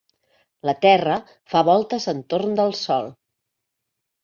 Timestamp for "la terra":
0.69-1.17